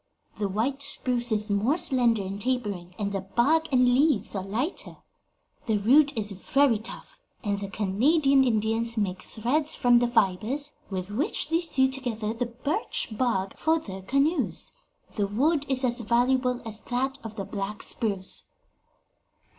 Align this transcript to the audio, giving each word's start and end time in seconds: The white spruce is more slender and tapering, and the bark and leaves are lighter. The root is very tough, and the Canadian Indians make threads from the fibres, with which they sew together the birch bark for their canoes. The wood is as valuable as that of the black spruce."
The 0.39 0.49
white 0.49 0.81
spruce 0.81 1.31
is 1.31 1.51
more 1.51 1.77
slender 1.77 2.23
and 2.23 2.41
tapering, 2.41 2.95
and 2.97 3.11
the 3.11 3.21
bark 3.21 3.67
and 3.71 3.93
leaves 3.93 4.33
are 4.33 4.41
lighter. 4.43 4.97
The 5.67 5.77
root 5.77 6.17
is 6.17 6.31
very 6.31 6.79
tough, 6.79 7.19
and 7.43 7.59
the 7.59 7.67
Canadian 7.69 8.43
Indians 8.43 8.97
make 8.97 9.21
threads 9.21 9.75
from 9.75 9.99
the 9.99 10.07
fibres, 10.07 10.73
with 10.89 11.11
which 11.11 11.49
they 11.51 11.59
sew 11.59 11.85
together 11.87 12.33
the 12.33 12.47
birch 12.47 13.09
bark 13.15 13.55
for 13.59 13.77
their 13.77 14.01
canoes. 14.01 14.71
The 15.17 15.27
wood 15.27 15.67
is 15.69 15.83
as 15.85 15.99
valuable 15.99 16.63
as 16.67 16.79
that 16.79 17.19
of 17.23 17.35
the 17.35 17.45
black 17.45 17.83
spruce." 17.83 18.45